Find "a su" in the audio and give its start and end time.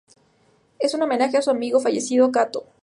1.37-1.51